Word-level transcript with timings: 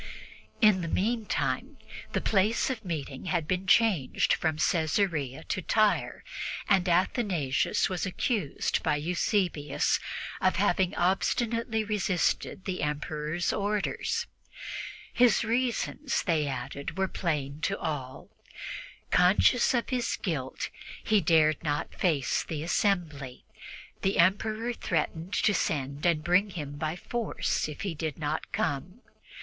In 0.61 0.81
the 0.81 0.87
meantime 0.87 1.77
the 2.13 2.21
place 2.21 2.71
of 2.71 2.83
meeting 2.83 3.25
had 3.25 3.47
been 3.47 3.67
changed 3.67 4.33
from 4.33 4.57
Caesarea 4.57 5.43
to 5.43 5.61
Tyre, 5.61 6.23
and 6.67 6.89
Athanasius 6.89 7.87
was 7.87 8.03
accused 8.03 8.81
by 8.81 8.95
Eusebius 8.95 9.99
of 10.41 10.55
having 10.55 10.95
obstinately 10.95 11.83
resisted 11.83 12.65
the 12.65 12.81
Emperor's 12.81 13.53
orders. 13.53 14.25
His 15.13 15.43
reasons, 15.43 16.23
they 16.23 16.47
added, 16.47 16.97
were 16.97 17.07
plain 17.07 17.61
to 17.61 17.77
all; 17.77 18.31
conscious 19.11 19.71
of 19.75 19.89
his 19.89 20.15
guilt, 20.15 20.69
he 21.03 21.21
dared 21.21 21.61
not 21.63 21.93
face 21.93 22.43
the 22.43 22.63
assembly. 22.63 23.45
The 24.01 24.17
Emperor 24.17 24.73
threatened 24.73 25.33
to 25.33 25.53
send 25.53 26.07
and 26.07 26.23
bring 26.23 26.49
him 26.49 26.77
by 26.77 26.95
force 26.95 27.67
if 27.67 27.81
he 27.81 27.93
did 27.93 28.17
not 28.17 28.51
come. 28.51 29.01